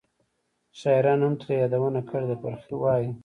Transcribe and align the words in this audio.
شاعرانو 0.79 1.23
هم 1.27 1.33
ترې 1.41 1.53
یادونه 1.61 2.01
کړې 2.09 2.25
ده. 2.29 2.35
فرخي 2.41 2.73
وایي: 2.77 3.09